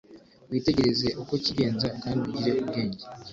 [0.51, 3.03] Witegereze uko kigenza kandi ugire ubwenge